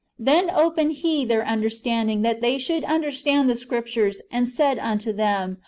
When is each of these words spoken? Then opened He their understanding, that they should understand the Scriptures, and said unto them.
Then 0.17 0.49
opened 0.49 0.93
He 0.93 1.25
their 1.25 1.45
understanding, 1.45 2.23
that 2.23 2.41
they 2.41 2.57
should 2.57 2.83
understand 2.85 3.47
the 3.47 3.55
Scriptures, 3.55 4.19
and 4.31 4.49
said 4.49 4.79
unto 4.79 5.13
them. 5.13 5.59